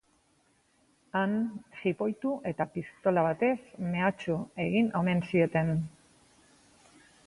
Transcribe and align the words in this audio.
Han, 1.19 1.35
jipoitu 1.81 2.33
eta 2.53 2.67
pistola 2.79 3.27
batez 3.29 3.55
mehatxu 3.93 4.41
egin 4.69 4.93
omen 5.05 5.27
zieten. 5.31 5.75